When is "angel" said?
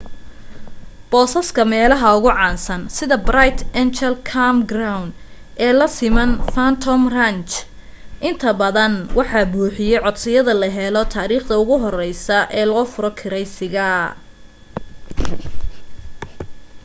3.81-4.13